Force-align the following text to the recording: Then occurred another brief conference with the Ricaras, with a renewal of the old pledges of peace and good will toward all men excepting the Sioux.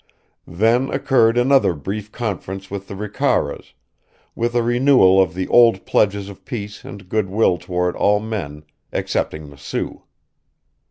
Then 0.47 0.89
occurred 0.89 1.37
another 1.37 1.75
brief 1.75 2.11
conference 2.11 2.71
with 2.71 2.87
the 2.87 2.95
Ricaras, 2.95 3.75
with 4.33 4.55
a 4.55 4.63
renewal 4.63 5.21
of 5.21 5.35
the 5.35 5.47
old 5.47 5.85
pledges 5.85 6.27
of 6.27 6.43
peace 6.43 6.83
and 6.83 7.07
good 7.07 7.29
will 7.29 7.59
toward 7.59 7.95
all 7.95 8.19
men 8.19 8.63
excepting 8.91 9.51
the 9.51 9.59
Sioux. 9.59 10.01